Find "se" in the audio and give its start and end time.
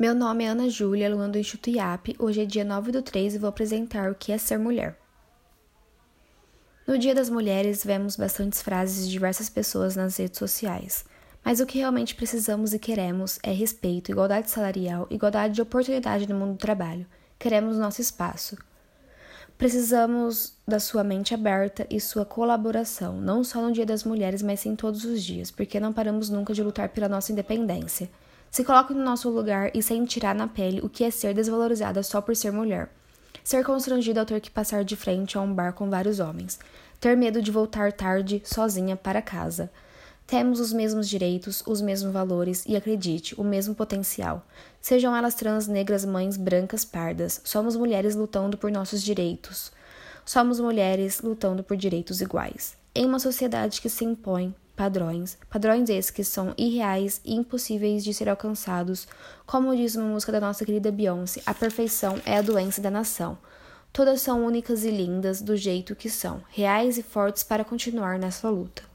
28.50-28.64, 53.88-54.04